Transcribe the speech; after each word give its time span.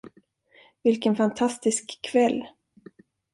Vilken 0.83 1.15
fantastisk 1.15 1.99
kväll. 2.01 2.41